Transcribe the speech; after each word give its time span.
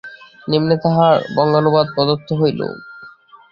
নিম্নে 0.47 0.75
তাহার 0.83 1.15
বঙ্গানুবাদ 1.35 1.87
প্রদত্ত 1.95 2.29
হইল। 2.39 2.61